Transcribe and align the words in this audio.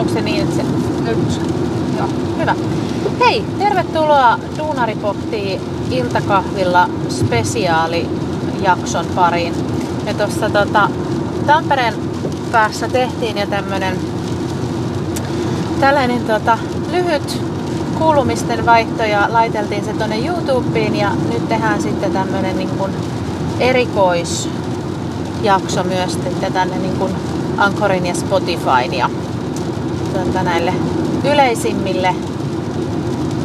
Onko 0.00 0.12
se 0.12 0.20
niin. 0.20 0.48
Nyt. 1.04 1.40
Joo, 1.98 2.08
hyvä. 2.38 2.54
Hei, 3.20 3.44
tervetuloa 3.58 4.38
Duunari 4.58 4.94
pohtii 4.94 5.60
iltakahvilla 5.90 6.88
spesiaalijakson 7.08 9.06
pariin. 9.14 9.54
Ja 10.06 10.14
tuossa 10.14 10.50
tota, 10.50 10.90
Tampereen 11.46 11.94
päässä 12.52 12.88
tehtiin 12.88 13.38
jo 13.38 13.46
tämmönen 13.46 13.96
tällainen 15.80 16.20
tota, 16.20 16.58
lyhyt 16.92 17.42
kuulumisten 17.98 18.66
vaihto 18.66 19.04
ja 19.04 19.28
laiteltiin 19.30 19.84
se 19.84 19.92
tonne 19.92 20.26
YouTubeen 20.26 20.96
ja 20.96 21.10
nyt 21.32 21.48
tehdään 21.48 21.82
sitten 21.82 22.12
tämmönen 22.12 22.58
niin 22.58 22.70
kuin 22.70 22.92
erikoisjakso 23.58 25.84
myös 25.84 26.18
tänne 26.52 26.78
niin 26.78 26.96
kuin 26.96 27.12
Anchorin 27.56 28.06
ja 28.06 28.14
Spotifyn 28.14 28.94
ja 28.94 29.10
tota, 30.12 30.42
näille 30.42 30.74
yleisimmille 31.32 32.14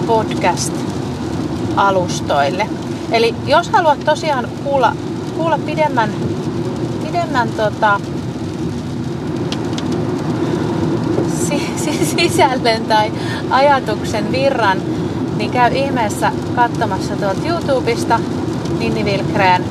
podcast-alustoille. 0.08 2.68
Eli 3.12 3.36
jos 3.46 3.70
haluat 3.70 4.06
tosiaan 4.06 4.48
kuulla, 4.64 4.96
kuulla 5.38 5.60
pidemmän, 5.66 6.10
pidemmän 7.06 7.50
tota, 7.50 8.00
sisällön 12.18 12.86
tai 12.86 13.12
ajatuksen 13.50 14.32
virran, 14.32 14.78
niin 15.38 15.52
käy 15.52 15.74
ihmeessä 15.74 16.32
katsomassa 16.56 17.16
tuolta 17.16 17.48
YouTubesta 17.48 18.20
Ninni 18.80 19.06
Vilkreen 19.06 19.64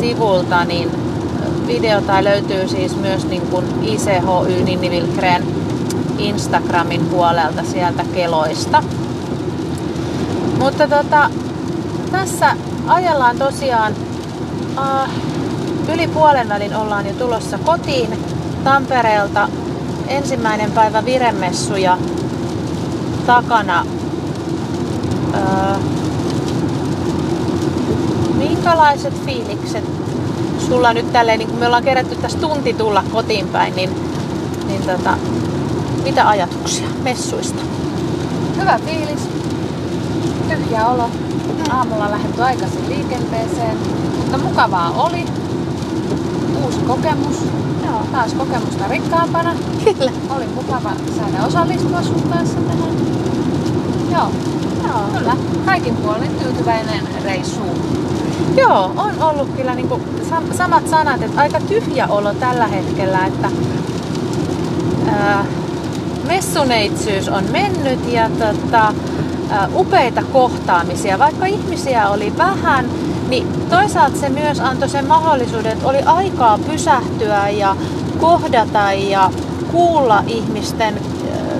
sivulta, 0.00 0.64
niin 0.64 0.90
video 1.66 2.00
tai 2.00 2.24
löytyy 2.24 2.68
siis 2.68 2.96
myös 2.96 3.26
niin 3.26 3.42
kuin 3.42 3.64
ICHY 3.82 4.64
Ninni 4.64 4.90
Vilkreen 4.90 5.61
Instagramin 6.18 7.06
puolelta 7.06 7.62
sieltä 7.64 8.04
keloista. 8.14 8.82
Mutta 10.58 10.88
tota, 10.88 11.30
tässä 12.12 12.56
ajellaan 12.86 13.38
tosiaan 13.38 13.94
äh, 14.78 15.10
yli 15.94 16.08
puolen 16.08 16.48
välin 16.48 16.76
ollaan 16.76 17.06
jo 17.06 17.12
tulossa 17.12 17.58
kotiin 17.58 18.18
Tampereelta 18.64 19.48
ensimmäinen 20.08 20.72
päivä 20.72 21.04
viremessuja 21.04 21.98
takana. 23.26 23.86
Öö, 25.34 25.76
minkälaiset 28.34 29.24
fiilikset 29.24 29.84
sulla 30.66 30.92
nyt 30.92 31.12
tälleen, 31.12 31.38
niin 31.38 31.48
kun 31.48 31.58
me 31.58 31.66
ollaan 31.66 31.84
kerätty 31.84 32.16
tässä 32.16 32.38
tunti 32.38 32.72
tulla 32.72 33.04
kotiin 33.12 33.48
päin, 33.48 33.76
niin, 33.76 33.90
niin 34.66 34.82
tota, 34.82 35.14
mitä 36.02 36.28
ajatuksia 36.28 36.88
messuista? 37.02 37.62
Hyvä 38.60 38.78
fiilis. 38.84 39.28
Tyhjä 40.48 40.86
olo. 40.86 41.10
Aamulla 41.70 42.10
lähdetty 42.10 42.42
aikaisin 42.42 42.88
liikenteeseen, 42.88 43.76
mutta 44.16 44.38
mukavaa 44.38 44.90
oli. 44.90 45.24
Uusi 46.64 46.78
kokemus 46.78 47.36
Joo, 47.86 48.00
taas 48.12 48.34
kokemusta 48.34 48.88
rikkaampana. 48.88 49.54
Kyllä. 49.84 50.12
Oli 50.36 50.46
mukava 50.54 50.92
saada 51.16 51.46
osallistua 51.46 52.02
sun 52.02 52.22
kanssa 52.30 52.58
tähän. 52.60 52.94
Joo. 54.12 54.30
Joo. 54.88 55.18
Kyllä. 55.18 55.36
Kaikin 55.64 55.96
puolin 55.96 56.38
tyytyväinen 56.42 57.08
reissu. 57.24 57.60
Joo, 58.56 58.92
on 58.96 59.22
ollut 59.22 59.48
kyllä 59.56 59.74
niin 59.74 59.88
kuin 59.88 60.02
samat 60.56 60.88
sanat, 60.88 61.22
että 61.22 61.40
aika 61.40 61.60
tyhjä 61.60 62.06
olo 62.06 62.34
tällä 62.34 62.66
hetkellä, 62.66 63.26
että 63.26 63.50
ää, 65.06 65.44
messuneitsyys 66.26 67.28
on 67.28 67.44
mennyt 67.52 68.12
ja 68.12 68.30
tota, 68.30 68.94
upeita 69.74 70.22
kohtaamisia. 70.32 71.18
Vaikka 71.18 71.46
ihmisiä 71.46 72.08
oli 72.08 72.32
vähän, 72.38 72.90
niin 73.28 73.46
toisaalta 73.70 74.18
se 74.18 74.28
myös 74.28 74.60
antoi 74.60 74.88
sen 74.88 75.06
mahdollisuuden, 75.06 75.72
että 75.72 75.88
oli 75.88 76.00
aikaa 76.06 76.58
pysähtyä 76.58 77.48
ja 77.48 77.76
kohdata 78.20 78.92
ja 78.92 79.30
kuulla 79.72 80.24
ihmisten 80.26 80.94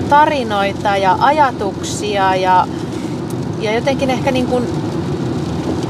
tarinoita 0.09 0.97
ja 0.97 1.17
ajatuksia 1.19 2.35
ja, 2.35 2.67
ja 3.59 3.73
jotenkin 3.73 4.09
ehkä 4.09 4.31
niin 4.31 4.47
kuin 4.47 4.67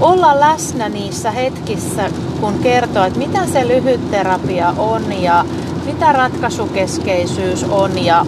olla 0.02 0.40
läsnä 0.40 0.90
niissä 0.90 1.32
hetkissä, 1.32 2.10
kun 2.42 2.54
kertoo, 2.60 3.04
että 3.04 3.20
mitä 3.20 3.46
se 3.46 3.68
lyhytterapia 3.68 4.74
on 4.78 5.22
ja 5.22 5.46
mitä 5.86 6.14
ratkaisukeskeisyys 6.14 7.64
on 7.64 8.06
ja, 8.06 8.26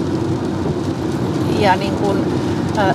ja 1.62 1.76
niin 1.76 1.96
kuin, 1.96 2.18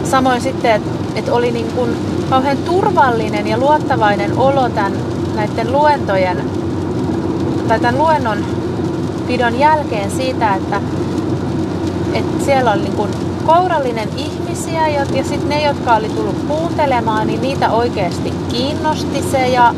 samoin 0.05 0.41
sitten, 0.41 0.75
että, 0.75 0.91
että 1.15 1.35
oli 1.35 1.51
niin 1.51 1.73
kuin 1.75 1.97
kauhean 2.31 2.59
turvallinen 2.59 3.47
ja 3.47 3.59
luottavainen 3.59 4.39
olo 4.39 4.69
tämän, 4.69 4.93
näiden 5.35 5.73
luentojen 5.73 6.51
tai 7.69 7.81
tämän 7.81 7.99
luennon 7.99 8.39
pidon 9.27 9.59
jälkeen 9.59 10.11
siitä, 10.11 10.55
että, 10.55 10.81
että 12.13 12.45
siellä 12.45 12.73
oli 12.73 12.83
niin 12.83 12.97
kuin 12.97 13.11
kourallinen 13.47 14.09
ihmisiä 14.17 14.89
ja, 14.89 15.05
ja 15.13 15.25
sitten 15.25 15.49
ne, 15.49 15.63
jotka 15.63 15.95
oli 15.95 16.09
tullut 16.09 16.45
kuuntelemaan, 16.49 17.27
niin 17.27 17.43
niitä 17.43 17.71
oikeasti 17.71 18.33
kiinnosti 18.49 19.23
se 19.31 19.49
ja, 19.49 19.75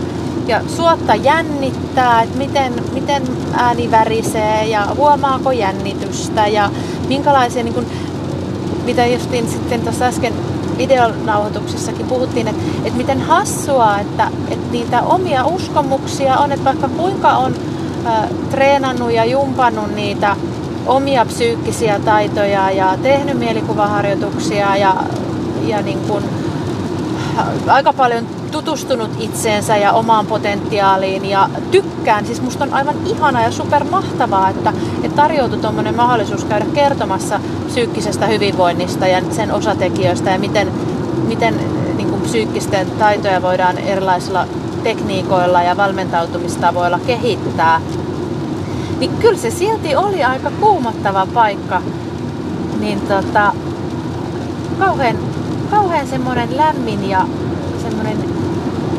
ja 0.47 0.61
suotta 0.77 1.15
jännittää, 1.15 2.23
että 2.23 2.39
miten, 2.39 2.73
miten 2.93 3.23
ääni 3.53 3.91
värisee 3.91 4.65
ja 4.65 4.87
huomaako 4.97 5.51
jännitystä 5.51 6.47
ja 6.47 6.71
minkälaisia, 7.09 7.63
niin 7.63 7.75
kuin, 7.75 7.87
mitä 8.85 9.07
justiin 9.07 9.49
sitten 9.49 9.81
tuossa 9.81 10.05
äsken 10.05 10.33
videonauhoituksessakin 10.79 12.07
puhuttiin, 12.07 12.49
että, 12.49 12.63
että 12.85 12.97
miten 12.97 13.21
hassua, 13.21 13.99
että, 13.99 14.31
että 14.51 14.73
niitä 14.73 15.03
omia 15.03 15.45
uskomuksia 15.45 16.39
on, 16.39 16.53
että 16.53 16.65
vaikka 16.65 16.89
kuinka 16.89 17.37
on 17.37 17.55
ä, 18.07 18.29
treenannut 18.51 19.13
ja 19.13 19.25
jumpannut 19.25 19.95
niitä 19.95 20.37
omia 20.87 21.25
psyykkisiä 21.27 21.99
taitoja 21.99 22.71
ja 22.71 22.97
tehnyt 23.03 23.39
mielikuvaharjoituksia 23.39 24.77
ja, 24.77 24.97
ja 25.67 25.83
niin 25.83 25.99
kuin, 25.99 26.25
aika 27.67 27.93
paljon 27.93 28.27
tutustunut 28.53 29.11
itseensä 29.19 29.77
ja 29.77 29.93
omaan 29.93 30.27
potentiaaliin 30.27 31.25
ja 31.25 31.49
tykkään. 31.71 32.27
Siis 32.27 32.43
musta 32.43 32.65
on 32.65 32.75
aivan 32.75 32.97
ihana 33.07 33.43
ja 33.43 33.51
super 33.51 33.85
mahtavaa, 33.85 34.49
että, 34.49 34.73
että 35.03 35.17
tarjoutui 35.17 35.59
tuommoinen 35.59 35.97
mahdollisuus 35.97 36.45
käydä 36.45 36.67
kertomassa 36.75 37.41
psyykkisestä 37.67 38.27
hyvinvoinnista 38.27 39.07
ja 39.07 39.23
sen 39.31 39.53
osatekijöistä 39.53 40.31
ja 40.31 40.39
miten, 40.39 40.69
miten 41.27 41.55
niin 41.97 42.09
kuin 42.09 42.23
psyykkisten 42.23 42.91
taitoja 42.91 43.43
voidaan 43.43 43.79
erilaisilla 43.79 44.47
tekniikoilla 44.83 45.63
ja 45.63 45.77
valmentautumistavoilla 45.77 46.99
kehittää. 47.07 47.81
Niin 48.99 49.11
kyllä 49.21 49.39
se 49.39 49.51
silti 49.51 49.97
oli 49.97 50.25
aika 50.25 50.51
kuumottava 50.61 51.27
paikka. 51.35 51.83
Niin 52.81 53.01
tota, 53.01 53.53
kauhean, 54.79 55.17
kauhean 55.71 56.07
semmoinen 56.07 56.57
lämmin 56.57 57.11
ja 57.11 57.27
semmoinen 58.03 58.35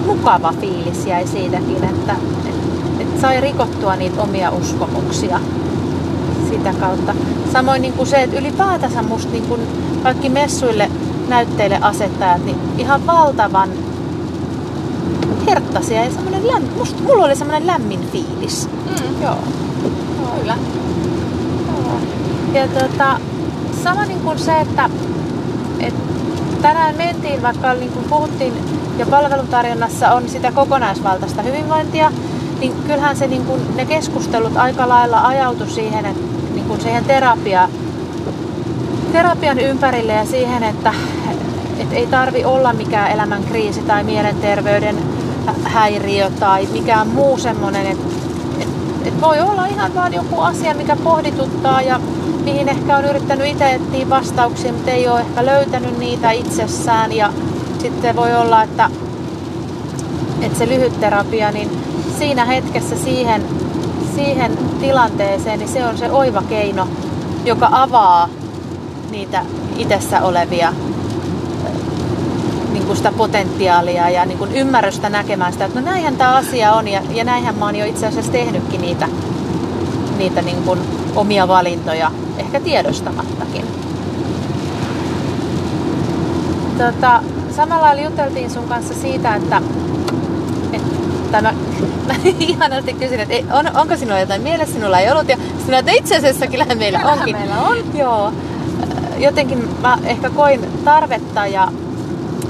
mukava 0.05 0.53
fiilis 0.61 1.05
jäi 1.05 1.27
siitäkin, 1.27 1.83
että, 1.83 2.15
että, 2.45 2.99
että 2.99 3.21
sai 3.21 3.41
rikottua 3.41 3.95
niitä 3.95 4.21
omia 4.21 4.51
uskomuksia 4.51 5.39
sitä 6.49 6.73
kautta. 6.79 7.15
Samoin 7.53 7.81
niin 7.81 7.93
kuin 7.93 8.07
se, 8.07 8.23
että 8.23 8.39
ylipäätänsä 8.39 9.01
musta 9.01 9.31
niin 9.31 9.43
kuin 9.43 9.61
kaikki 10.03 10.29
messuille 10.29 10.91
näytteille 11.27 11.77
asettajat, 11.81 12.45
niin 12.45 12.57
ihan 12.77 13.07
valtavan 13.07 13.69
herttaisia 15.47 16.03
ja 16.03 16.11
semmoinen 16.11 16.47
lämmin, 16.47 16.71
musta, 16.77 17.03
mulla 17.03 17.25
oli 17.25 17.35
semmoinen 17.35 17.67
lämmin 17.67 18.07
fiilis. 18.11 18.69
Mm. 18.69 19.21
Joo. 19.21 19.37
Joo. 20.21 20.35
Kyllä. 20.39 20.57
Joo. 21.67 21.97
Ja 22.53 22.67
tota, 22.67 23.19
sama 23.83 24.05
niin 24.05 24.19
kuin 24.19 24.39
se, 24.39 24.59
että, 24.59 24.89
että 25.79 26.03
tänään 26.63 26.95
mentiin, 26.95 27.41
vaikka 27.41 27.73
niin 27.73 27.91
kuin 27.91 28.05
puhuttiin 28.09 28.53
ja 28.97 29.05
palveluntarjonnassa 29.05 30.11
on 30.11 30.29
sitä 30.29 30.51
kokonaisvaltaista 30.51 31.41
hyvinvointia, 31.41 32.11
niin 32.59 32.73
kyllähän 32.87 33.17
se, 33.17 33.27
niin 33.27 33.45
kuin, 33.45 33.75
ne 33.75 33.85
keskustelut 33.85 34.57
aika 34.57 34.89
lailla 34.89 35.27
ajautu 35.27 35.65
siihen, 35.65 36.05
että, 36.05 36.23
niin 36.53 36.65
kuin 36.65 36.81
siihen 36.81 37.05
terapia, 37.05 37.69
terapian 39.11 39.59
ympärille 39.59 40.13
ja 40.13 40.25
siihen, 40.25 40.63
että, 40.63 40.93
että 41.79 41.95
ei 41.95 42.07
tarvi 42.07 42.45
olla 42.45 42.73
mikään 42.73 43.11
elämän 43.11 43.43
kriisi 43.43 43.81
tai 43.81 44.03
mielenterveyden 44.03 44.97
häiriö 45.63 46.29
tai 46.39 46.67
mikään 46.73 47.07
muu 47.07 47.37
semmoinen, 47.37 47.85
että, 47.85 48.07
että, 48.59 48.75
että 49.05 49.21
voi 49.21 49.39
olla 49.39 49.65
ihan 49.65 49.95
vaan 49.95 50.13
joku 50.13 50.39
asia, 50.39 50.73
mikä 50.73 50.95
pohdituttaa 50.95 51.81
ja 51.81 51.99
mihin 52.43 52.69
ehkä 52.69 52.97
on 52.97 53.05
yrittänyt 53.05 53.47
itse 53.47 53.73
etsiä 53.73 54.09
vastauksia, 54.09 54.73
mutta 54.73 54.91
ei 54.91 55.07
ole 55.07 55.19
ehkä 55.19 55.45
löytänyt 55.45 55.97
niitä 55.97 56.31
itsessään. 56.31 57.11
Ja 57.11 57.33
sitten 57.81 58.15
voi 58.15 58.35
olla, 58.35 58.63
että, 58.63 58.89
että 60.41 60.57
se 60.57 60.67
lyhyt 60.67 60.99
terapia, 60.99 61.51
niin 61.51 61.69
siinä 62.19 62.45
hetkessä 62.45 62.95
siihen, 62.95 63.43
siihen 64.15 64.57
tilanteeseen, 64.79 65.59
niin 65.59 65.69
se 65.69 65.85
on 65.85 65.97
se 65.97 66.11
oiva 66.11 66.43
keino, 66.49 66.87
joka 67.45 67.69
avaa 67.71 68.29
niitä 69.11 69.45
itsessä 69.77 70.21
olevia 70.21 70.73
niin 72.73 72.85
kuin 72.85 72.97
sitä 72.97 73.11
potentiaalia 73.17 74.09
ja 74.09 74.25
niin 74.25 74.37
kuin 74.37 74.55
ymmärrystä 74.55 75.09
näkemään 75.09 75.53
sitä, 75.53 75.65
että 75.65 75.79
no 75.79 75.85
näinhän 75.85 76.15
tämä 76.15 76.35
asia 76.35 76.73
on 76.73 76.87
ja, 76.87 77.01
ja 77.11 77.23
näinhän 77.23 77.55
mä 77.55 77.65
oon 77.65 77.75
jo 77.75 77.85
itse 77.85 78.07
asiassa 78.07 78.31
tehnytkin 78.31 78.81
niitä, 78.81 79.07
niitä 80.17 80.41
niin 80.41 80.63
kuin 80.63 80.79
omia 81.15 81.47
valintoja, 81.47 82.11
ehkä 82.37 82.59
tiedostamattakin. 82.59 83.65
Tota, 86.77 87.21
samalla 87.55 87.93
juteltiin 87.93 88.49
sun 88.49 88.67
kanssa 88.67 88.93
siitä, 88.93 89.35
että, 89.35 89.61
että 90.73 91.41
mä, 91.41 91.53
mä 92.07 92.13
ihanasti 92.39 92.93
kysyin, 92.93 93.19
että 93.19 93.55
on, 93.55 93.77
onko 93.77 93.97
sinulla 93.97 94.19
jotain 94.19 94.41
mielessä, 94.41 94.75
sinulla 94.75 94.99
ei 94.99 95.11
ollut. 95.11 95.29
Ja 95.29 95.37
sinä, 95.65 95.79
että 95.79 95.91
itse 95.91 96.17
asiassa 96.17 96.47
kyllähän 96.47 96.77
meillä 96.77 96.99
kyllähän 96.99 97.19
onkin. 97.19 97.37
meillä 97.37 97.61
on. 97.61 97.77
Joo. 97.93 98.31
Jotenkin 99.17 99.69
mä 99.81 99.97
ehkä 100.03 100.29
koin 100.29 100.83
tarvetta 100.85 101.47
ja, 101.47 101.67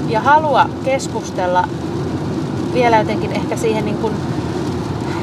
ja 0.08 0.20
halua 0.20 0.66
keskustella 0.84 1.68
vielä 2.74 2.98
jotenkin 2.98 3.32
ehkä 3.32 3.56
siihen 3.56 3.84
niin 3.84 3.96
kuin 3.96 4.14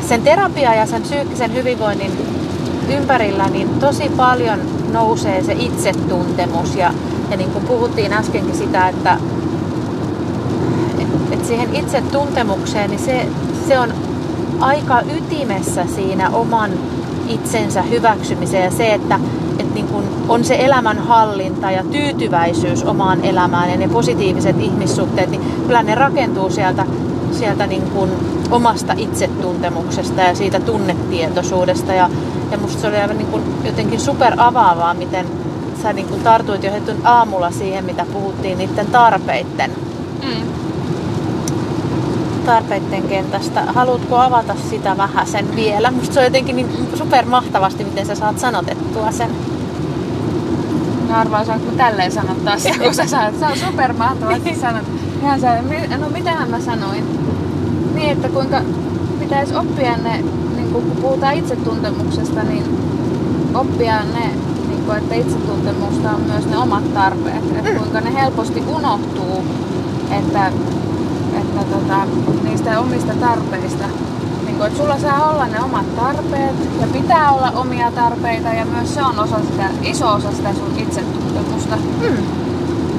sen 0.09 0.21
terapia 0.21 0.75
ja 0.75 0.85
sen 0.85 1.01
psyykkisen 1.01 1.53
hyvinvoinnin 1.53 2.11
ympärillä, 2.91 3.49
niin 3.49 3.69
tosi 3.69 4.11
paljon 4.17 4.59
nousee 4.91 5.43
se 5.43 5.53
itsetuntemus. 5.53 6.75
Ja 6.75 6.93
ja 7.31 7.37
niin 7.37 7.51
kuin 7.51 7.65
puhuttiin 7.65 8.13
äskenkin 8.13 8.55
sitä, 8.55 8.87
että, 8.87 9.17
että 11.31 11.47
siihen 11.47 11.75
itse 11.75 12.03
tuntemukseen, 12.11 12.89
niin 12.89 12.99
se, 12.99 13.25
se 13.67 13.79
on 13.79 13.93
aika 14.59 15.01
ytimessä 15.01 15.85
siinä 15.95 16.29
oman 16.29 16.71
itsensä 17.27 17.81
hyväksymiseen. 17.81 18.63
Ja 18.63 18.71
se, 18.71 18.93
että, 18.93 19.19
että 19.59 19.73
niin 19.73 19.87
kuin 19.87 20.05
on 20.29 20.43
se 20.43 20.55
elämänhallinta 20.59 21.71
ja 21.71 21.83
tyytyväisyys 21.83 22.83
omaan 22.83 23.25
elämään 23.25 23.71
ja 23.71 23.77
ne 23.77 23.87
positiiviset 23.87 24.59
ihmissuhteet, 24.59 25.29
niin 25.29 25.41
kyllä 25.67 25.83
ne 25.83 25.95
rakentuu 25.95 26.49
sieltä, 26.49 26.85
sieltä 27.33 27.67
niin 27.67 27.81
kuin 27.81 28.11
omasta 28.51 28.93
itsetuntemuksesta 28.97 30.21
ja 30.21 30.35
siitä 30.35 30.59
tunnetietoisuudesta. 30.59 31.93
Ja, 31.93 32.09
ja 32.51 32.57
musta 32.57 32.81
se 32.81 32.87
oli 32.87 32.97
aivan 32.97 33.17
niin 33.17 33.27
kuin 33.27 33.43
jotenkin 33.65 33.99
super 33.99 34.33
avaavaa, 34.37 34.93
miten, 34.93 35.25
sä 35.81 35.93
niin 35.93 36.07
kuin 36.07 36.21
tartuit 36.21 36.63
jo 36.63 36.71
heti 36.71 36.91
aamulla 37.03 37.51
siihen, 37.51 37.85
mitä 37.85 38.05
puhuttiin 38.13 38.57
niiden 38.57 38.87
tarpeiden. 38.87 39.71
Mm. 40.23 40.47
Tarpeiden 42.45 43.03
kentästä. 43.03 43.61
Haluatko 43.61 44.17
avata 44.17 44.55
sitä 44.69 44.97
vähän 44.97 45.27
sen 45.27 45.55
vielä? 45.55 45.91
Musta 45.91 46.13
se 46.13 46.19
on 46.19 46.25
jotenkin 46.25 46.55
niin 46.55 46.89
super 46.95 47.25
mahtavasti, 47.25 47.83
miten 47.83 48.05
sä 48.05 48.15
saat 48.15 48.39
sanotettua 48.39 49.11
sen. 49.11 49.29
No 51.11 51.17
arvaa, 51.17 51.45
saanko 51.45 51.71
tälleen 51.71 52.11
sanottaa 52.11 52.59
sen, 52.59 52.79
kun 52.79 52.93
sä 52.93 53.07
saat. 53.07 53.39
Se 53.39 53.45
on 53.45 53.57
super 53.57 53.93
mahtavasti 53.93 54.55
sanot. 54.55 54.83
Ihan 55.21 55.39
se, 55.39 55.47
no 55.97 56.09
mitähän 56.09 56.49
mä 56.49 56.59
sanoin? 56.59 57.03
Niin, 57.95 58.09
että 58.09 58.29
kuinka 58.29 58.61
pitäisi 59.19 59.55
oppia 59.55 59.97
ne, 59.97 60.23
niin 60.55 60.69
kun 60.73 60.83
puhutaan 61.01 61.33
itsetuntemuksesta, 61.33 62.43
niin 62.43 62.63
oppia 63.53 64.03
ne 64.03 64.31
niin 64.67 64.97
että 64.97 65.15
itsetuntemusta 65.15 66.11
on 66.11 66.21
myös 66.21 66.45
ne 66.45 66.57
omat 66.57 66.93
tarpeet. 66.93 67.57
Että 67.57 67.69
mm. 67.69 67.77
kuinka 67.77 68.01
ne 68.01 68.13
helposti 68.13 68.63
unohtuu, 68.67 69.43
että, 70.19 70.47
että 71.41 71.63
tota, 71.71 72.07
niistä 72.43 72.79
omista 72.79 73.13
tarpeista. 73.13 73.85
Kuin, 74.61 74.71
että 74.71 74.83
sulla 74.83 74.99
saa 74.99 75.29
olla 75.31 75.45
ne 75.45 75.59
omat 75.59 75.95
tarpeet 75.95 76.55
ja 76.81 76.87
pitää 76.87 77.31
olla 77.31 77.51
omia 77.51 77.91
tarpeita 77.91 78.49
ja 78.49 78.65
myös 78.65 78.93
se 78.93 79.03
on 79.03 79.19
osa 79.19 79.39
sitä, 79.39 79.69
iso 79.83 80.13
osa 80.13 80.31
sitä 80.31 80.53
sun 80.53 80.73
itsetuntemusta. 80.77 81.75
Mm. 81.75 82.17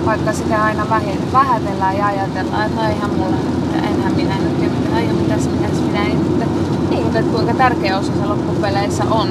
Vaikka 0.06 0.32
sitä 0.32 0.62
aina 0.62 0.86
vähätellään 1.32 1.96
ja 1.96 2.06
ajatellaan, 2.06 2.66
että 2.66 2.82
no 2.82 2.88
eihän 2.88 3.10
mulla 3.10 3.36
nyt, 3.36 3.84
enhän 3.84 4.14
minä 4.14 4.34
nyt, 4.38 4.62
ja 4.62 4.68
mitä, 4.68 5.12
mitäs, 5.22 5.48
mitäs 5.48 5.80
minä 5.80 6.04
nyt. 6.04 6.90
Niin. 6.90 7.02
Mutta 7.02 7.22
kuinka 7.22 7.54
tärkeä 7.54 7.98
osa 7.98 8.12
se 8.20 8.26
loppupeleissä 8.26 9.04
on 9.10 9.28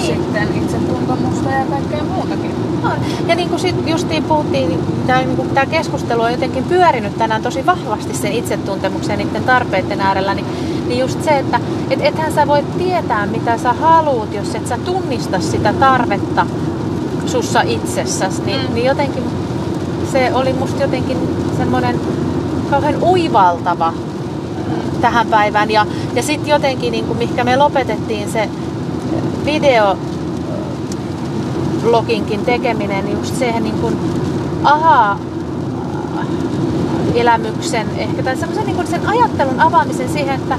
niin. 0.00 0.22
sitten 0.22 0.48
itsetuntemusta 0.62 1.50
ja 1.50 1.64
kaikkea 1.70 2.04
muutakin. 2.04 2.54
On. 2.84 2.92
Ja 3.26 3.34
niin 3.34 3.48
kuin 3.48 3.60
sit 3.60 3.76
justiin 3.86 4.24
puhuttiin, 4.24 4.68
niin 4.68 4.80
tämä, 5.06 5.22
niin 5.22 5.50
tämä 5.54 5.66
keskustelu 5.66 6.22
on 6.22 6.32
jotenkin 6.32 6.64
pyörinyt 6.64 7.18
tänään 7.18 7.42
tosi 7.42 7.66
vahvasti 7.66 8.14
sen 8.14 8.32
itsetuntemuksen 8.32 9.20
ja 9.20 9.24
niiden 9.24 9.44
tarpeiden 9.44 10.00
äärellä, 10.00 10.34
niin, 10.34 10.46
niin 10.88 11.00
just 11.00 11.24
se, 11.24 11.38
että 11.38 11.60
et, 11.90 12.00
ethän 12.02 12.32
sä 12.32 12.46
voi 12.46 12.62
tietää 12.78 13.26
mitä 13.26 13.58
sä 13.58 13.72
haluut, 13.72 14.34
jos 14.34 14.54
et 14.54 14.66
sä 14.66 14.78
tunnista 14.78 15.40
sitä 15.40 15.72
tarvetta 15.72 16.46
sussa 17.26 17.60
itsessäsi, 17.60 18.42
niin, 18.42 18.60
mm. 18.68 18.74
niin 18.74 18.86
jotenkin 18.86 19.24
se 20.12 20.30
oli 20.34 20.52
musta 20.52 20.82
jotenkin 20.82 21.16
semmoinen 21.56 22.00
kauhean 22.70 23.02
uivaltava 23.02 23.92
tähän 25.00 25.26
päivään. 25.26 25.70
Ja, 25.70 25.86
ja 26.14 26.22
sitten 26.22 26.50
jotenkin, 26.50 26.92
niin 26.92 27.04
kuin, 27.04 27.18
mikä 27.18 27.44
me 27.44 27.56
lopetettiin 27.56 28.30
se 28.30 28.48
video 29.44 29.98
bloginkin 31.82 32.40
tekeminen, 32.40 33.12
just 33.12 33.36
siihen 33.36 33.62
niin 33.62 33.78
kuin 33.80 33.96
aha 34.64 35.18
elämyksen 37.14 37.86
ehkä, 37.96 38.22
tai 38.22 38.36
semmoisen 38.36 38.66
niin 38.66 38.86
sen 38.86 39.08
ajattelun 39.08 39.60
avaamisen 39.60 40.08
siihen, 40.08 40.34
että 40.34 40.58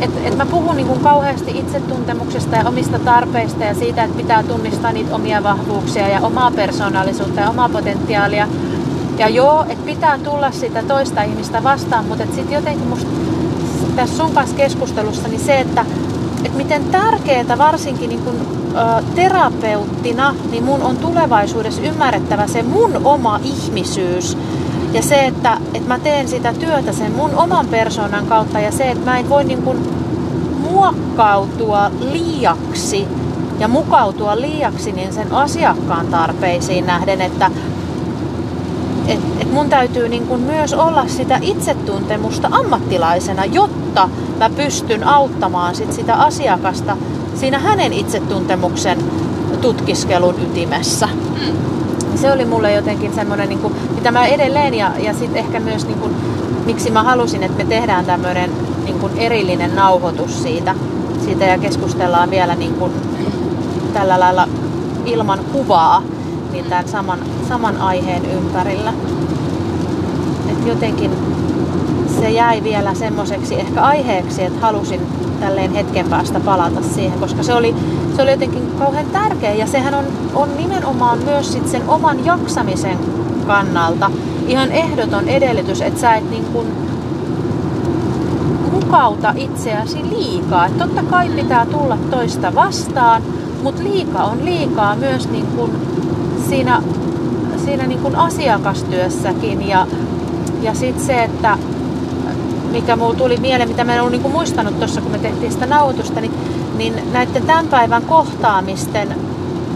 et, 0.00 0.10
et 0.24 0.36
mä 0.36 0.46
puhun 0.46 0.76
niin 0.76 0.88
kuin 0.88 1.00
kauheasti 1.00 1.58
itsetuntemuksesta 1.58 2.56
ja 2.56 2.68
omista 2.68 2.98
tarpeista 2.98 3.64
ja 3.64 3.74
siitä, 3.74 4.04
että 4.04 4.16
pitää 4.16 4.42
tunnistaa 4.42 4.92
niitä 4.92 5.14
omia 5.14 5.42
vahvuuksia 5.42 6.08
ja 6.08 6.20
omaa 6.20 6.50
persoonallisuutta 6.50 7.40
ja 7.40 7.50
omaa 7.50 7.68
potentiaalia. 7.68 8.48
Ja 9.18 9.28
joo, 9.28 9.64
että 9.68 9.84
pitää 9.86 10.18
tulla 10.18 10.50
sitä 10.50 10.82
toista 10.82 11.22
ihmistä 11.22 11.62
vastaan, 11.62 12.04
mutta 12.04 12.24
sitten 12.24 12.54
jotenkin 12.54 12.88
musta 12.88 13.10
tässä 13.96 14.16
sun 14.16 14.32
kanssa 14.32 14.56
keskustelussa, 14.56 15.28
niin 15.28 15.40
se, 15.40 15.60
että 15.60 15.84
että 16.44 16.58
miten 16.58 16.84
tärkeää 16.84 17.58
varsinkin 17.58 18.08
niin 18.08 18.22
kun, 18.22 18.34
ä, 18.76 19.02
terapeuttina, 19.14 20.34
niin 20.50 20.64
mun 20.64 20.82
on 20.82 20.96
tulevaisuudessa 20.96 21.82
ymmärrettävä 21.82 22.46
se 22.46 22.62
mun 22.62 23.00
oma 23.04 23.40
ihmisyys. 23.42 24.38
Ja 24.92 25.02
se, 25.02 25.26
että, 25.26 25.58
että 25.74 25.88
mä 25.88 25.98
teen 25.98 26.28
sitä 26.28 26.52
työtä 26.52 26.92
sen 26.92 27.12
mun 27.12 27.34
oman 27.36 27.66
persoonan 27.66 28.26
kautta 28.26 28.60
ja 28.60 28.72
se, 28.72 28.90
että 28.90 29.10
mä 29.10 29.18
en 29.18 29.28
voi 29.28 29.44
niin 29.44 29.62
kun, 29.62 29.78
muokkautua 30.70 31.90
liiaksi 32.12 33.06
ja 33.58 33.68
mukautua 33.68 34.40
liiaksi 34.40 34.92
niin 34.92 35.12
sen 35.12 35.32
asiakkaan 35.32 36.06
tarpeisiin 36.06 36.86
nähden, 36.86 37.20
että 37.20 37.50
et, 39.08 39.20
et 39.40 39.52
mun 39.52 39.68
täytyy 39.68 40.08
niin 40.08 40.26
kun 40.26 40.40
myös 40.40 40.74
olla 40.74 41.04
sitä 41.06 41.38
itsetuntemusta 41.42 42.48
ammattilaisena, 42.52 43.44
jotta 43.44 44.08
mä 44.38 44.50
pystyn 44.50 45.04
auttamaan 45.04 45.74
sit 45.74 45.92
sitä 45.92 46.14
asiakasta 46.14 46.96
siinä 47.34 47.58
hänen 47.58 47.92
itsetuntemuksen 47.92 48.98
tutkiskelun 49.60 50.34
ytimessä. 50.42 51.06
Mm. 51.06 51.56
Se 52.16 52.32
oli 52.32 52.44
mulle 52.44 52.72
jotenkin 52.72 53.14
semmoinen, 53.14 53.48
niin 53.48 53.72
mitä 53.94 54.10
mä 54.10 54.26
edelleen 54.26 54.74
ja, 54.74 54.90
ja 54.98 55.14
sitten 55.14 55.36
ehkä 55.36 55.60
myös 55.60 55.86
niin 55.86 55.98
kuin, 55.98 56.14
miksi 56.66 56.90
mä 56.90 57.02
halusin, 57.02 57.42
että 57.42 57.64
me 57.64 57.64
tehdään 57.64 58.04
tämmöinen 58.04 58.50
niin 58.84 58.98
kuin 58.98 59.12
erillinen 59.18 59.76
nauhoitus 59.76 60.42
siitä, 60.42 60.74
siitä 61.24 61.44
ja 61.44 61.58
keskustellaan 61.58 62.30
vielä 62.30 62.54
niin 62.54 62.74
kuin, 62.74 62.92
tällä 63.92 64.20
lailla 64.20 64.48
ilman 65.06 65.38
kuvaa 65.52 66.02
niin 66.52 66.64
tämän 66.64 66.88
saman, 66.88 67.18
saman 67.48 67.76
aiheen 67.76 68.24
ympärillä. 68.24 68.92
Et 70.50 70.66
jotenkin 70.66 71.10
se 72.20 72.30
jäi 72.30 72.64
vielä 72.64 72.94
semmoiseksi 72.94 73.60
ehkä 73.60 73.82
aiheeksi, 73.82 74.42
että 74.42 74.60
halusin 74.60 75.00
tälleen 75.40 75.72
hetken 75.72 76.08
päästä 76.08 76.40
palata 76.40 76.82
siihen, 76.82 77.18
koska 77.18 77.42
se 77.42 77.54
oli, 77.54 77.74
se 78.16 78.22
oli 78.22 78.30
jotenkin 78.30 78.72
kauhean 78.78 79.06
tärkeä 79.06 79.54
ja 79.54 79.66
sehän 79.66 79.94
on, 79.94 80.04
on 80.34 80.48
nimenomaan 80.56 81.18
myös 81.24 81.52
sit 81.52 81.68
sen 81.68 81.88
oman 81.88 82.24
jaksamisen 82.24 82.98
kannalta 83.46 84.10
ihan 84.46 84.72
ehdoton 84.72 85.28
edellytys, 85.28 85.80
että 85.80 86.00
sä 86.00 86.14
et 86.14 86.30
niin 86.30 86.44
kuin 86.44 86.66
mukauta 88.72 89.34
itseäsi 89.36 89.98
liikaa. 90.10 90.66
Et 90.66 90.78
totta 90.78 91.02
kai 91.02 91.28
pitää 91.28 91.66
tulla 91.66 91.98
toista 92.10 92.54
vastaan, 92.54 93.22
mutta 93.62 93.82
liika 93.82 94.24
on 94.24 94.44
liikaa 94.44 94.96
myös 94.96 95.28
niin 95.30 95.46
kuin 95.46 95.72
siinä, 96.48 96.82
siinä 97.64 97.86
niin 97.86 98.00
kuin 98.00 98.16
asiakastyössäkin. 98.16 99.68
Ja, 99.68 99.86
ja 100.62 100.74
sitten 100.74 101.04
se, 101.04 101.22
että 101.22 101.58
mikä 102.70 102.96
mulla 102.96 103.14
tuli 103.14 103.36
mieleen, 103.36 103.68
mitä 103.68 103.84
mä 103.84 103.94
en 103.94 104.00
ollut 104.00 104.12
niin 104.12 104.22
kuin 104.22 104.32
muistanut 104.32 104.78
tuossa, 104.78 105.00
kun 105.00 105.12
me 105.12 105.18
tehtiin 105.18 105.52
sitä 105.52 105.66
nautusta, 105.66 106.20
niin, 106.20 106.34
niin 106.76 106.94
näiden 107.12 107.42
tämän 107.42 107.68
päivän 107.68 108.02
kohtaamisten 108.02 109.08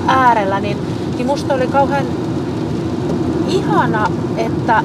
äärellä, 0.06 0.60
niin, 0.60 0.78
niin 1.16 1.26
musta 1.26 1.54
oli 1.54 1.66
kauhean 1.66 2.06
ihana, 3.48 4.06
että, 4.36 4.84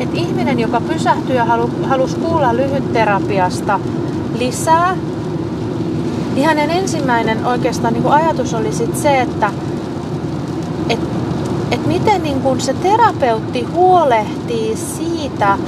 että 0.00 0.16
ihminen, 0.16 0.60
joka 0.60 0.80
pysähtyi 0.80 1.36
ja 1.36 1.44
halu, 1.44 1.70
halusi 1.82 2.16
kuulla 2.16 2.56
lyhytterapiasta 2.56 3.80
lisää, 4.38 4.96
niin 6.34 6.46
hänen 6.46 6.70
ensimmäinen 6.70 7.46
oikeastaan 7.46 7.94
niin 7.94 8.02
kuin 8.02 8.14
ajatus 8.14 8.54
oli 8.54 8.72
sit 8.72 8.96
se, 8.96 9.20
että 9.20 9.50
et 11.72 11.86
miten 11.86 12.22
niin 12.22 12.40
kun 12.40 12.60
se 12.60 12.74
terapeutti 12.74 13.62
huolehtii 13.62 14.76
siitä, 14.76 15.58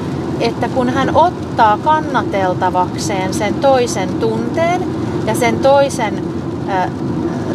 että 0.40 0.68
kun 0.68 0.90
hän 0.90 1.16
ottaa 1.16 1.78
kannateltavakseen 1.78 3.34
sen 3.34 3.54
toisen 3.54 4.08
tunteen 4.08 4.82
ja 5.26 5.34
sen 5.34 5.58
toisen 5.58 6.24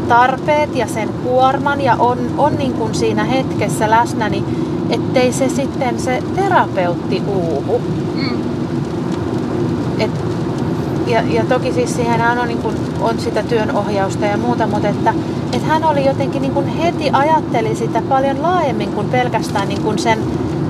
tarpeet 0.07 0.75
ja 0.75 0.87
sen 0.87 1.09
kuorman 1.23 1.81
ja 1.81 1.95
on, 1.99 2.17
on 2.37 2.55
niin 2.57 2.73
kuin 2.73 2.95
siinä 2.95 3.23
hetkessä 3.23 3.89
läsnä, 3.89 4.29
niin 4.29 4.45
ettei 4.89 5.33
se 5.33 5.49
sitten 5.49 5.99
se 5.99 6.23
terapeutti 6.35 7.21
uuvu. 7.27 7.81
Mm. 8.15 8.41
Et, 9.99 10.11
ja, 11.09 11.21
ja 11.21 11.45
toki 11.45 11.73
siis 11.73 11.95
siihen 11.95 12.39
on, 12.39 12.47
niin 12.47 12.61
kuin, 12.61 12.75
on 13.01 13.19
sitä 13.19 13.43
työnohjausta 13.43 14.25
ja 14.25 14.37
muuta, 14.37 14.67
mutta 14.67 14.87
että, 14.87 15.13
että 15.53 15.67
hän 15.67 15.83
oli 15.83 16.05
jotenkin 16.05 16.41
niin 16.41 16.53
kuin 16.53 16.67
heti 16.67 17.09
ajatteli 17.13 17.75
sitä 17.75 18.01
paljon 18.09 18.41
laajemmin 18.41 18.91
kuin 18.91 19.09
pelkästään 19.09 19.67
niin 19.67 19.81
kuin 19.81 19.99
sen 19.99 20.19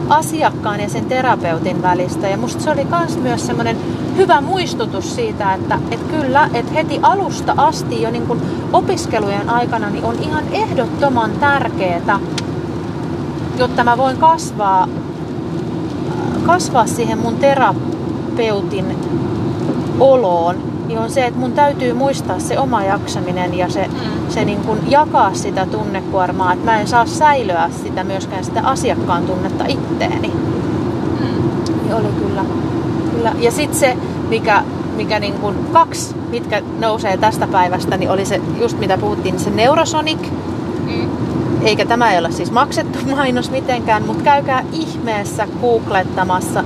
asiakkaan 0.10 0.80
ja 0.80 0.90
sen 0.90 1.06
terapeutin 1.06 1.82
välistä. 1.82 2.28
Ja 2.28 2.38
musta 2.38 2.64
se 2.64 2.72
oli 2.72 2.88
myös 3.22 3.48
semmoinen 3.48 3.78
hyvä 4.18 4.42
muistutus 4.42 5.16
siitä, 5.16 5.54
että, 5.54 5.80
että 5.92 6.16
kyllä, 6.16 6.50
että 6.54 6.74
heti 6.74 7.00
alusta 7.02 7.54
asti 7.58 8.02
jo 8.02 8.12
niin 8.12 8.28
kuin 8.28 8.42
opiskelujen 8.74 9.50
aikana 9.50 9.90
niin 9.90 10.04
on 10.04 10.16
ihan 10.20 10.44
ehdottoman 10.52 11.32
tärkeää, 11.32 12.20
jotta 13.58 13.84
mä 13.84 13.98
voin 13.98 14.18
kasvaa, 14.18 14.88
kasvaa 16.46 16.88
siihen 16.88 17.18
mun 17.18 17.36
terapeutin 17.36 18.86
oloon, 20.00 20.56
niin 20.88 21.00
on 21.00 21.10
se, 21.10 21.26
että 21.26 21.40
mun 21.40 21.52
täytyy 21.52 21.94
muistaa 21.94 22.40
se 22.40 22.60
oma 22.60 22.84
jaksaminen 22.84 23.54
ja 23.54 23.70
se, 23.70 23.88
mm. 23.88 24.30
se 24.30 24.46
niin 24.46 24.62
kuin 24.62 24.80
jakaa 24.88 25.34
sitä 25.34 25.66
tunnekuormaa, 25.66 26.54
että 26.54 26.66
mä 26.66 26.80
en 26.80 26.88
saa 26.88 27.06
säilöä 27.06 27.70
sitä 27.84 28.04
myöskään 28.04 28.44
sitä 28.44 28.62
asiakkaan 28.62 29.24
tunnetta 29.24 29.66
itteeni. 29.68 30.28
Mm. 30.28 31.74
Niin 31.84 31.94
oli 31.96 32.08
kyllä. 32.20 32.46
kyllä. 33.16 33.32
Ja 33.40 33.52
sitten 33.52 33.80
se, 33.80 33.98
mikä, 34.30 34.64
mikä 34.96 35.20
niin 35.20 35.34
kuin 35.34 35.56
kaksi, 35.74 36.16
mitkä 36.30 36.62
nousee 36.80 37.18
tästä 37.18 37.48
päivästä, 37.48 37.98
niin 37.98 38.12
oli 38.12 38.26
se 38.26 38.42
just 38.60 38.80
mitä 38.80 38.98
puhuttiin, 38.98 39.40
se 39.40 39.50
Neurosonic. 39.50 40.20
Mm. 40.86 41.10
Eikä 41.62 41.86
tämä 41.86 42.12
ei 42.12 42.20
ole 42.20 42.32
siis 42.32 42.52
maksettu 42.52 43.00
mainos 43.16 43.52
mitenkään, 43.52 44.06
mutta 44.06 44.24
käykää 44.24 44.64
ihmeessä 44.72 45.48
googlettamassa 45.62 46.64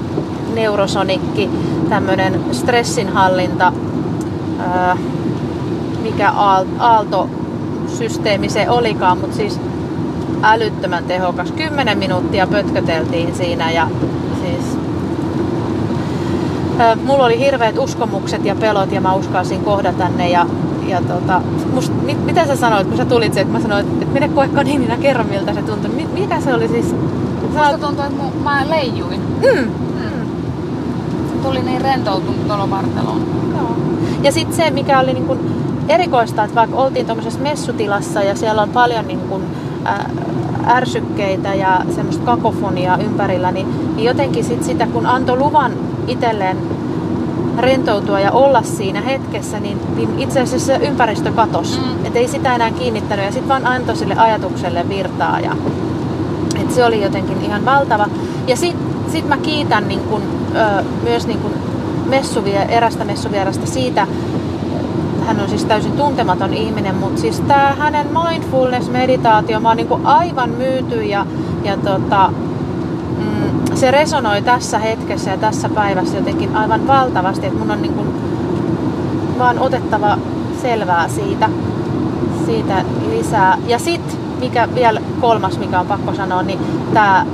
Neurosonikki, 0.53 1.49
tämmöinen 1.93 2.41
stressinhallinta 2.51 3.73
mikä 6.01 6.31
aaltosysteemi 6.79 8.49
se 8.49 8.69
olikaan, 8.69 9.17
mutta 9.17 9.35
siis 9.35 9.59
älyttömän 10.43 11.03
tehokas. 11.03 11.51
Kymmenen 11.51 11.97
minuuttia 11.97 12.47
pötköteltiin 12.47 13.35
siinä 13.35 13.71
ja 13.71 13.87
siis 14.41 14.77
mulla 17.03 17.25
oli 17.25 17.39
hirveät 17.39 17.77
uskomukset 17.77 18.45
ja 18.45 18.55
pelot 18.55 18.91
ja 18.91 19.01
mä 19.01 19.13
uskalsin 19.13 19.63
kohdata 19.63 20.09
ne 20.09 20.29
ja, 20.29 20.45
ja 20.87 21.01
tota, 21.01 21.41
must, 21.73 21.93
mit, 22.01 22.25
mitä 22.25 22.45
sä 22.45 22.55
sanoit, 22.55 22.87
kun 22.87 22.97
sä 22.97 23.05
tulit 23.05 23.37
että 23.37 23.53
mä 23.53 23.59
sanoin, 23.59 23.85
että, 23.85 24.01
että 24.01 24.13
mene 24.13 24.29
koe 24.29 24.47
kaniinina 24.47 24.97
kerro 24.97 25.23
miltä 25.23 25.53
se 25.53 25.61
tuntui. 25.61 26.07
Mikä 26.13 26.41
se 26.41 26.53
oli 26.53 26.67
siis? 26.67 26.95
Musta 27.41 27.77
tuntui, 27.77 28.05
että 28.05 28.23
mä 28.43 28.69
leijuin. 28.69 29.21
Mm. 29.53 29.92
Tuli 31.43 31.61
niin 31.61 31.81
rentoutunut 31.81 32.47
tuolla 32.47 32.69
vartaloon. 32.69 33.21
Joo. 33.57 33.75
Ja 34.23 34.31
sitten 34.31 34.55
se, 34.55 34.69
mikä 34.71 34.99
oli 34.99 35.13
niin 35.13 35.25
kuin 35.25 35.39
erikoista, 35.89 36.43
että 36.43 36.55
vaikka 36.55 36.77
oltiin 36.77 37.05
tuommoisessa 37.05 37.39
messutilassa 37.39 38.23
ja 38.23 38.35
siellä 38.35 38.61
on 38.61 38.69
paljon 38.69 39.07
niin 39.07 39.19
kuin, 39.19 39.43
ää, 39.85 40.09
ärsykkeitä 40.67 41.53
ja 41.53 41.81
semmoista 41.95 42.25
kakofoniaa 42.25 42.97
ympärillä, 42.97 43.51
niin, 43.51 43.95
niin 43.95 44.05
jotenkin 44.05 44.43
sit 44.43 44.63
sitä, 44.63 44.87
kun 44.87 45.05
antoi 45.05 45.37
luvan 45.37 45.71
itselleen 46.07 46.57
rentoutua 47.57 48.19
ja 48.19 48.31
olla 48.31 48.61
siinä 48.61 49.01
hetkessä, 49.01 49.59
niin, 49.59 49.79
niin 49.95 50.19
itse 50.19 50.41
asiassa 50.41 50.65
se 50.65 50.87
ympäristö 50.87 51.31
katosi. 51.31 51.79
Mm. 51.79 52.05
Että 52.05 52.19
ei 52.19 52.27
sitä 52.27 52.55
enää 52.55 52.71
kiinnittänyt 52.71 53.25
ja 53.25 53.31
sitten 53.31 53.49
vaan 53.49 53.67
antoi 53.67 53.95
sille 53.95 54.15
ajatukselle 54.17 54.89
virtaa. 54.89 55.39
Ja, 55.39 55.55
et 56.61 56.71
se 56.71 56.85
oli 56.85 57.03
jotenkin 57.03 57.41
ihan 57.41 57.65
valtava. 57.65 58.07
Ja 58.47 58.55
sitten 58.55 58.87
sit 59.11 59.27
mä 59.27 59.37
kiitän 59.37 59.87
niin 59.87 59.99
kun, 59.99 60.21
ö, 60.55 60.83
myös 61.03 61.27
niin 61.27 61.39
kun 61.39 61.51
messuvie, 62.09 62.61
erästä 62.61 63.05
messuvierasta 63.05 63.67
siitä, 63.67 64.07
hän 65.27 65.39
on 65.39 65.49
siis 65.49 65.65
täysin 65.65 65.91
tuntematon 65.91 66.53
ihminen, 66.53 66.95
mutta 66.95 67.21
siis 67.21 67.39
tämä 67.39 67.75
hänen 67.79 68.07
mindfulness-meditaatio, 68.07 69.59
mä 69.59 69.67
oon 69.67 69.77
niin 69.77 69.87
aivan 70.03 70.49
myyty 70.49 71.03
ja, 71.03 71.25
ja 71.63 71.77
tota, 71.77 72.29
mm, 73.17 73.75
se 73.75 73.91
resonoi 73.91 74.41
tässä 74.41 74.79
hetkessä 74.79 75.31
ja 75.31 75.37
tässä 75.37 75.69
päivässä 75.69 76.17
jotenkin 76.17 76.55
aivan 76.55 76.87
valtavasti, 76.87 77.45
että 77.45 77.59
mun 77.59 77.71
on 77.71 77.81
niin 77.81 77.93
kuin 77.93 78.07
vaan 79.39 79.59
otettava 79.59 80.17
selvää 80.61 81.07
siitä, 81.07 81.49
siitä 82.45 82.85
lisää. 83.09 83.57
Ja 83.67 83.79
sitten, 83.79 84.17
mikä 84.39 84.67
vielä 84.75 85.01
kolmas, 85.21 85.59
mikä 85.59 85.79
on 85.79 85.87
pakko 85.87 86.13
sanoa, 86.13 86.43
niin 86.43 86.59
tämä 86.93 87.25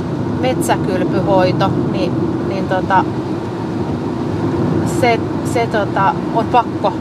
metsäkylpyhoito, 0.41 1.71
niin 1.91 2.38
tota, 2.69 3.05
se, 5.01 5.19
se 5.53 5.67
tota, 5.67 6.13
on 6.35 6.45
pakko 6.45 6.93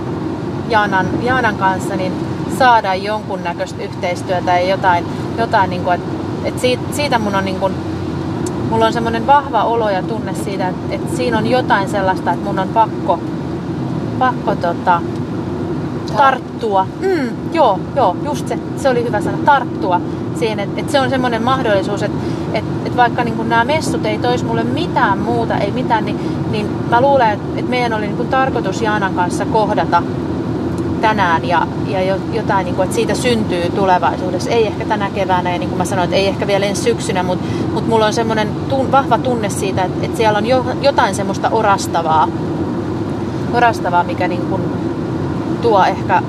Jaanan, 0.69 1.07
Jaanan 1.23 1.57
kanssa 1.57 1.97
niin 1.97 2.13
saada 2.59 2.95
jonkunnäköistä 2.95 3.83
yhteistyötä 3.83 4.59
ja 4.59 4.69
jotain, 4.69 5.07
jotain 5.39 5.71
niin 5.71 5.85
kuin, 5.85 5.95
että, 5.95 6.09
että 6.45 6.61
siitä, 6.61 6.83
siitä 6.93 7.19
mun 7.19 7.35
on 7.35 7.45
niin 7.45 7.61
kuin, 7.61 7.75
mulla 8.71 8.87
on 8.87 8.93
semmoinen 8.93 9.27
vahva 9.27 9.65
olo 9.65 9.91
ja 9.91 10.03
tunne 10.03 10.35
siitä, 10.35 10.69
että, 10.69 10.95
että 10.95 11.17
siinä 11.17 11.39
on 11.39 11.47
jotain 11.47 11.89
sellaista, 11.89 12.33
että 12.33 12.45
mun 12.45 12.59
on 12.59 12.69
pakko, 12.69 13.19
pakko 14.19 14.55
tota, 14.55 15.03
tarttua. 16.17 16.87
Mm, 17.01 17.29
joo, 17.53 17.81
joo, 17.97 18.17
just 18.25 18.49
se, 18.49 18.59
se 18.77 18.89
oli 18.89 19.05
hyvä 19.05 19.21
sana, 19.21 19.39
tarttua 19.45 20.01
siihen, 20.39 20.61
että, 20.61 20.81
että 20.81 20.93
se 20.93 21.01
on 21.01 21.11
semmoinen 21.11 21.43
mahdollisuus, 21.43 22.03
että, 22.03 22.19
että, 22.53 22.71
että 22.85 22.97
vaikka 22.97 23.25
niin 23.25 23.49
nämä 23.49 23.65
messut 23.65 24.07
ei 24.07 24.19
toisi 24.19 24.45
mulle 24.45 24.65
mitään 24.65 25.19
muuta, 25.19 25.59
ei 25.59 25.71
mitään, 25.71 26.05
niin, 26.05 26.19
niin 26.51 26.69
mä 26.91 27.01
luulen, 27.01 27.31
että, 27.31 27.71
meidän 27.71 27.93
oli 27.93 28.07
niin 28.07 28.17
kuin 28.17 28.29
tarkoitus 28.29 28.83
Jaanan 28.83 29.15
kanssa 29.15 29.47
kohdata 29.47 30.03
tänään 31.01 31.45
ja, 31.45 31.67
ja 31.87 32.17
jotain, 32.33 32.65
niin 32.65 32.75
kuin, 32.75 32.85
että 32.85 32.97
siitä 32.97 33.15
syntyy 33.15 33.71
tulevaisuudessa. 33.71 34.51
Ei 34.51 34.67
ehkä 34.67 34.85
tänä 34.85 35.11
keväänä 35.11 35.53
ja 35.53 35.59
niin 35.59 35.69
kuin 35.69 35.79
mä 35.79 35.85
sanoin, 35.85 36.05
että 36.05 36.17
ei 36.17 36.27
ehkä 36.27 36.47
vielä 36.47 36.67
ensi 36.67 36.83
syksynä, 36.83 37.23
mutta, 37.23 37.45
mutta 37.73 37.91
mulla 37.91 38.07
on 38.07 38.13
semmoinen 38.13 38.49
tun, 38.69 38.93
vahva 38.93 39.19
tunne 39.19 39.51
siitä, 39.51 39.83
että, 39.83 40.07
että 40.07 40.17
siellä 40.17 40.39
on 40.39 40.47
jo, 40.47 40.65
jotain 40.83 41.15
semmoista 41.15 41.49
orastavaa, 41.49 42.29
orastavaa 43.55 44.05
mikä 44.05 44.29
niin 44.29 44.43
kuin 44.43 44.63
tuo 45.63 45.85
ehkä 45.85 46.23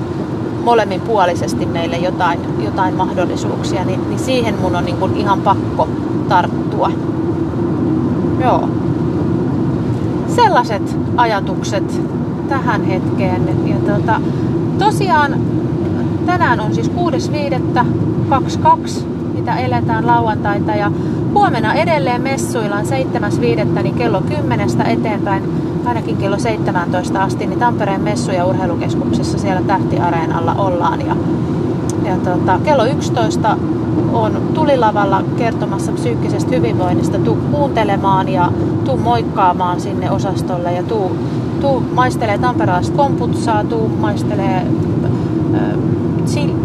molemmin 0.64 1.00
puolisesti 1.00 1.66
meille 1.66 1.96
jotain, 1.96 2.40
jotain 2.64 2.94
mahdollisuuksia, 2.94 3.84
niin, 3.84 4.08
niin 4.08 4.18
siihen 4.18 4.54
mun 4.60 4.76
on 4.76 4.84
niin 4.84 4.96
kuin 4.96 5.16
ihan 5.16 5.40
pakko 5.40 5.88
tarttua. 6.28 6.90
Joo. 8.40 8.68
Sellaiset 10.28 10.96
ajatukset 11.16 12.00
tähän 12.48 12.84
hetkeen. 12.84 13.48
Ja 13.64 13.76
tuota, 13.76 14.20
tosiaan 14.78 15.34
tänään 16.26 16.60
on 16.60 16.74
siis 16.74 16.90
6.5.22, 16.90 19.00
mitä 19.34 19.56
eletään 19.56 20.06
lauantaita 20.06 20.72
ja 20.72 20.92
huomenna 21.34 21.74
edelleen 21.74 22.22
messuillaan 22.22 22.84
7.5. 23.74 23.82
niin 23.82 23.94
kello 23.94 24.20
10 24.20 24.68
eteenpäin 24.86 25.69
ainakin 25.86 26.16
kello 26.16 26.38
17 26.38 27.22
asti, 27.22 27.46
niin 27.46 27.58
Tampereen 27.58 28.00
messu- 28.00 28.32
ja 28.32 28.46
urheilukeskuksessa 28.46 29.38
siellä 29.38 29.62
Tähtiareenalla 29.62 30.54
ollaan. 30.54 31.06
Ja, 31.06 31.16
ja 32.04 32.16
tota, 32.16 32.58
kello 32.64 32.84
11 32.84 33.56
on 34.12 34.42
tulilavalla 34.54 35.22
kertomassa 35.36 35.92
psyykkisestä 35.92 36.56
hyvinvoinnista. 36.56 37.18
Tuu 37.18 37.38
kuuntelemaan 37.50 38.28
ja 38.28 38.52
tuu 38.84 38.96
moikkaamaan 38.96 39.80
sinne 39.80 40.10
osastolle 40.10 40.72
ja 40.72 40.82
tuu, 40.82 41.16
tuu 41.60 41.82
maistelee 41.94 42.38
tamperelaista 42.38 42.96
komputsaa, 42.96 43.64
tuu 43.64 43.88
maistelee 43.88 44.66
äh, 45.54 45.60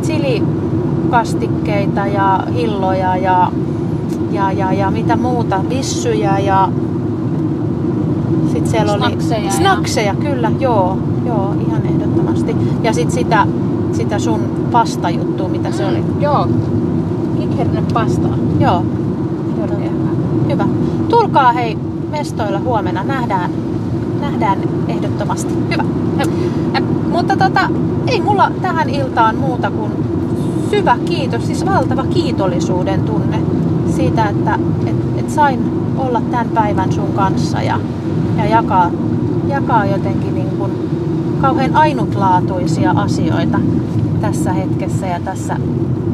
chilikastikkeita 0.02 2.06
ja 2.06 2.44
hilloja 2.54 3.18
ja, 3.18 3.52
ja, 4.32 4.52
ja, 4.52 4.74
ja 4.74 4.92
mitä 4.92 5.16
muuta, 5.16 5.62
vissyjä 5.70 6.40
ja 6.40 6.70
sitten 8.66 8.88
siellä 8.88 9.08
snakseja 9.08 9.42
oli 9.42 9.52
snakseja, 9.52 10.08
ja... 10.08 10.16
kyllä, 10.16 10.52
joo, 10.60 10.98
joo, 11.26 11.56
ihan 11.68 11.86
ehdottomasti. 11.86 12.56
Ja 12.84 12.94
sitten 12.94 13.16
sitä, 13.16 13.48
sitä 13.92 14.20
sun 14.20 14.42
pastajuttua, 14.72 15.48
mitä 15.48 15.72
se 15.72 15.86
oli. 15.86 16.04
Joo, 16.20 16.48
kikherne 17.40 17.84
pasta. 17.94 18.28
Joo, 18.60 18.86
hyvä. 19.62 19.94
hyvä. 20.50 20.68
Tulkaa 21.10 21.52
hei 21.52 21.78
mestoilla 22.12 22.60
huomenna, 22.60 23.04
nähdään, 23.04 23.52
nähdään 24.22 24.60
ehdottomasti. 24.88 25.54
Hyvä. 25.72 25.84
Hyvä. 26.12 26.32
Mutta 27.12 27.38
tota, 27.38 27.70
ei 28.08 28.22
mulla 28.22 28.52
tähän 28.62 28.90
iltaan 28.90 29.36
muuta 29.36 29.72
kuin 29.72 29.92
syvä 30.70 30.98
kiitos, 31.06 31.46
siis 31.46 31.66
valtava 31.66 32.04
kiitollisuuden 32.04 33.02
tunne 33.04 33.40
siitä, 33.96 34.26
että 34.26 34.60
et, 34.86 34.96
et 35.18 35.30
sain 35.30 35.60
olla 35.98 36.22
tämän 36.22 36.50
päivän 36.50 36.92
sun 36.92 37.14
kanssa 37.16 37.62
ja, 37.62 37.80
ja 38.38 38.46
jakaa, 38.46 38.92
jakaa 39.48 39.86
jotenkin 39.86 40.34
niin 40.34 40.50
kuin 40.50 40.72
kauhean 41.42 41.76
ainutlaatuisia 41.76 42.92
asioita 42.92 43.60
tässä 44.22 44.54
hetkessä 44.54 45.08
ja 45.08 45.20
tässä, 45.20 45.58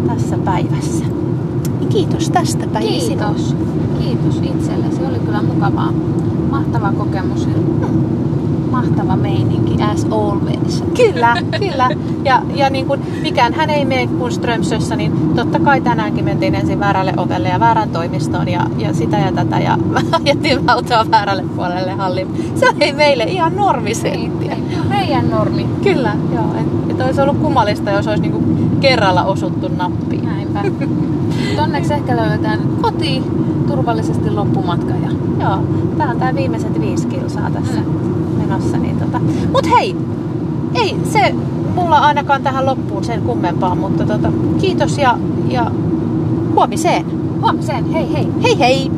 tässä 0.07 0.37
päivässä. 0.37 1.05
Kiitos 1.89 2.29
tästä 2.29 2.67
Päivi 2.73 2.87
Kiitos. 2.87 3.55
Kiitos 3.99 4.35
itselle. 4.37 4.85
Se 4.91 5.07
oli 5.07 5.19
kyllä 5.19 5.41
mukavaa. 5.41 5.91
Mahtava 6.51 6.91
kokemus. 6.91 7.45
Hmm. 7.45 8.50
Mahtava 8.71 9.15
meininki 9.15 9.83
as 9.83 10.07
always. 10.11 10.83
Kyllä, 10.97 11.35
kyllä. 11.59 11.89
Ja, 12.25 12.41
ja 12.55 12.69
niin 12.69 12.85
kuin, 12.85 13.01
mikään 13.21 13.53
hän 13.53 13.69
ei 13.69 13.85
mene 13.85 14.07
kuin 14.07 14.31
Strömsössä, 14.31 14.95
niin 14.95 15.35
totta 15.35 15.59
kai 15.59 15.81
tänäänkin 15.81 16.25
mentiin 16.25 16.55
ensin 16.55 16.79
väärälle 16.79 17.13
ovelle 17.17 17.49
ja 17.49 17.59
väärän 17.59 17.89
toimistoon 17.89 18.47
ja, 18.47 18.65
ja 18.77 18.93
sitä 18.93 19.17
ja 19.17 19.31
tätä 19.31 19.59
ja 19.59 19.77
ajettiin 20.25 20.69
autoa 20.69 21.05
väärälle 21.11 21.43
puolelle 21.55 21.91
hallin. 21.91 22.51
Se 22.55 22.65
oli 22.69 22.93
meille 22.93 23.23
ihan 23.23 23.55
normisettiä. 23.55 24.55
Niin, 24.55 24.87
meidän 24.89 25.29
normi. 25.29 25.67
Kyllä, 25.83 26.15
joo. 26.33 26.45
Et, 26.59 26.91
et 26.91 27.01
olisi 27.01 27.21
ollut 27.21 27.37
kummallista, 27.37 27.91
jos 27.91 28.07
olisi 28.07 28.21
niinku 28.21 28.43
kerralla 28.79 29.23
osuttu 29.23 29.67
nappiin. 29.67 30.25
Näinpä. 30.25 30.63
Onneksi 31.57 31.93
ehkä 31.93 32.17
löydetään 32.17 32.59
kotiin 32.81 33.23
turvallisesti 33.67 34.31
loppumatka. 34.31 34.93
Ja... 34.93 35.11
Joo, 35.39 35.63
tää 35.97 36.09
on 36.09 36.19
tää 36.19 36.35
viimeiset 36.35 36.81
viisi 36.81 37.07
kilsaa 37.07 37.51
tässä 37.51 37.79
mm. 37.79 38.37
menossa. 38.37 38.77
Niin 38.77 38.99
tota. 38.99 39.19
Mut 39.51 39.71
hei, 39.71 39.95
ei 40.73 40.95
se 41.03 41.35
mulla 41.75 41.97
ainakaan 41.97 42.43
tähän 42.43 42.65
loppuun 42.65 43.03
sen 43.03 43.21
kummempaa, 43.21 43.75
mutta 43.75 44.05
tota, 44.05 44.31
kiitos 44.61 44.97
ja, 44.97 45.17
ja 45.49 45.71
huomiseen. 46.55 47.05
Huomiseen, 47.41 47.91
hei 47.91 48.13
hei! 48.13 48.27
Hei 48.43 48.59
hei! 48.59 48.91